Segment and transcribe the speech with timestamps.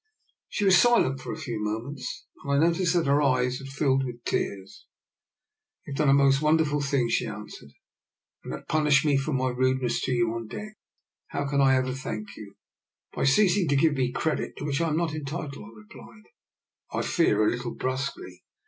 [0.49, 4.03] She was silent for a few moments, and I noticed that her eyes had filled
[4.03, 4.87] with tears."
[5.85, 7.69] You have done a most wonderful thing," she answered,"
[8.43, 10.73] and have punished me for my rudeness to you on deck.
[11.27, 12.55] How can I ever thank you?
[13.15, 16.23] ""By ceasing to give me credit to which I am not entitled," I replied,
[16.91, 18.43] I fear a little brusquely.